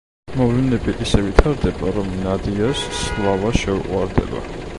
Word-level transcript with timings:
მოვლენები 0.37 0.95
ისე 1.05 1.19
ვითარდება, 1.25 1.93
რომ 1.99 2.09
ნადიას 2.25 2.83
სლავა 3.03 3.55
შეუყვარდება. 3.63 4.45